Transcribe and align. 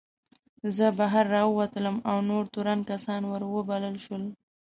زه 0.75 0.87
بهر 0.97 1.25
راووتلم 1.35 1.95
او 2.09 2.17
نور 2.29 2.43
تورن 2.53 2.79
کسان 2.91 3.21
ور 3.27 3.41
وبلل 3.53 3.95
شول. 4.05 4.23